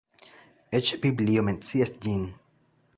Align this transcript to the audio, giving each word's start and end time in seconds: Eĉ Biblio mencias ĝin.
Eĉ 0.79 0.89
Biblio 1.05 1.47
mencias 1.51 1.95
ĝin. 2.07 2.29